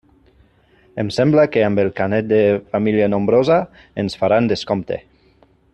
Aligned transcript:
Em 1.03 1.11
sembla 1.17 1.43
que 1.55 1.63
amb 1.65 1.81
el 1.83 1.91
carnet 1.99 2.29
de 2.31 2.41
família 2.73 3.13
nombrosa 3.15 3.61
ens 4.05 4.19
faran 4.23 4.51
descompte. 4.55 4.99